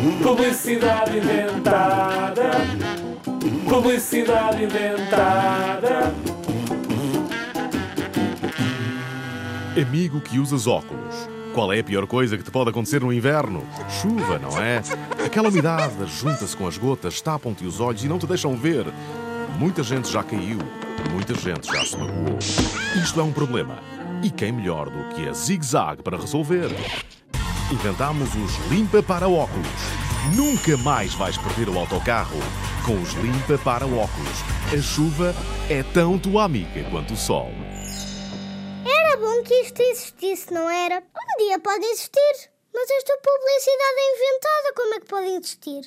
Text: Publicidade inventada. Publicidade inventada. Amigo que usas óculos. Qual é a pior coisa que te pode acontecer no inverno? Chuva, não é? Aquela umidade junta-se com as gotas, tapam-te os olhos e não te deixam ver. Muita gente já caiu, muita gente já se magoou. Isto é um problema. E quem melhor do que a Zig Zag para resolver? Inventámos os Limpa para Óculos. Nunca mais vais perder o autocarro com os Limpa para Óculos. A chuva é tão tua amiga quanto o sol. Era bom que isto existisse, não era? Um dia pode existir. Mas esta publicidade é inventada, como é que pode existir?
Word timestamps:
Publicidade 0.00 1.18
inventada. 1.18 2.50
Publicidade 3.68 4.64
inventada. 4.64 6.14
Amigo 9.76 10.22
que 10.22 10.38
usas 10.38 10.66
óculos. 10.66 11.28
Qual 11.52 11.70
é 11.70 11.80
a 11.80 11.84
pior 11.84 12.06
coisa 12.06 12.38
que 12.38 12.42
te 12.42 12.50
pode 12.50 12.70
acontecer 12.70 13.02
no 13.02 13.12
inverno? 13.12 13.62
Chuva, 14.00 14.38
não 14.38 14.56
é? 14.58 14.80
Aquela 15.22 15.50
umidade 15.50 16.06
junta-se 16.06 16.56
com 16.56 16.66
as 16.66 16.78
gotas, 16.78 17.20
tapam-te 17.20 17.66
os 17.66 17.78
olhos 17.78 18.02
e 18.02 18.08
não 18.08 18.18
te 18.18 18.26
deixam 18.26 18.56
ver. 18.56 18.86
Muita 19.58 19.82
gente 19.82 20.10
já 20.10 20.22
caiu, 20.22 20.60
muita 21.12 21.34
gente 21.34 21.66
já 21.66 21.84
se 21.84 21.98
magoou. 21.98 22.38
Isto 23.02 23.20
é 23.20 23.22
um 23.22 23.32
problema. 23.32 23.78
E 24.22 24.30
quem 24.30 24.50
melhor 24.50 24.88
do 24.88 25.14
que 25.14 25.28
a 25.28 25.34
Zig 25.34 25.62
Zag 25.62 26.02
para 26.02 26.16
resolver? 26.16 26.70
Inventámos 27.72 28.34
os 28.34 28.56
Limpa 28.68 29.00
para 29.00 29.28
Óculos. 29.28 29.68
Nunca 30.34 30.76
mais 30.78 31.14
vais 31.14 31.38
perder 31.38 31.68
o 31.68 31.78
autocarro 31.78 32.38
com 32.84 33.00
os 33.00 33.12
Limpa 33.12 33.56
para 33.62 33.86
Óculos. 33.86 34.42
A 34.76 34.82
chuva 34.82 35.32
é 35.68 35.84
tão 35.94 36.18
tua 36.18 36.44
amiga 36.44 36.82
quanto 36.90 37.14
o 37.14 37.16
sol. 37.16 37.48
Era 38.84 39.16
bom 39.18 39.42
que 39.44 39.54
isto 39.54 39.80
existisse, 39.80 40.52
não 40.52 40.68
era? 40.68 40.96
Um 40.96 41.44
dia 41.44 41.60
pode 41.60 41.84
existir. 41.84 42.50
Mas 42.74 42.90
esta 42.90 43.16
publicidade 43.18 43.98
é 43.98 44.14
inventada, 44.16 44.74
como 44.74 44.94
é 44.94 45.00
que 45.00 45.06
pode 45.06 45.26
existir? 45.26 45.78